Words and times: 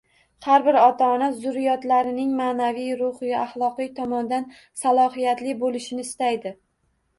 Har 0.43 0.63
bir 0.67 0.77
ota-ona 0.83 1.27
zurriyotlarining 1.43 2.31
ma’naviy-ruhiy-axloqiy 2.39 3.93
tomondan 4.01 4.51
salohiyatli 4.87 5.57
bo'lishini 5.63 6.11
istaydi. 6.11 6.57